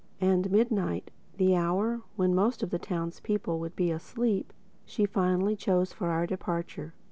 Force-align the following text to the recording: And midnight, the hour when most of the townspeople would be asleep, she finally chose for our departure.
And 0.19 0.49
midnight, 0.49 1.11
the 1.37 1.55
hour 1.55 2.01
when 2.15 2.33
most 2.33 2.63
of 2.63 2.71
the 2.71 2.79
townspeople 2.79 3.59
would 3.59 3.75
be 3.75 3.91
asleep, 3.91 4.51
she 4.83 5.05
finally 5.05 5.55
chose 5.55 5.93
for 5.93 6.07
our 6.07 6.25
departure. 6.25 6.95